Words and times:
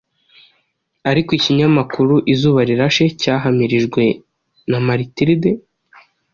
ariko 1.11 1.29
Ikinyamakuru 1.37 2.13
Izuba 2.33 2.59
Rirashe 2.69 3.05
cyahamirijwe 3.21 4.03
na 4.69 4.79
Matilde 4.85 5.51